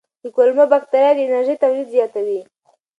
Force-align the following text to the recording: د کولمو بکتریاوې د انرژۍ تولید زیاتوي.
د 0.21 0.23
کولمو 0.35 0.63
بکتریاوې 0.73 1.23
د 1.23 1.23
انرژۍ 1.29 1.55
تولید 1.63 1.87
زیاتوي. 1.95 2.39